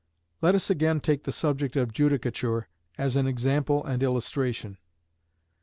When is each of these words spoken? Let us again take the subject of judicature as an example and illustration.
Let 0.41 0.55
us 0.55 0.71
again 0.71 0.99
take 0.99 1.25
the 1.25 1.31
subject 1.31 1.75
of 1.75 1.93
judicature 1.93 2.67
as 2.97 3.15
an 3.15 3.27
example 3.27 3.85
and 3.85 4.01
illustration. 4.01 4.79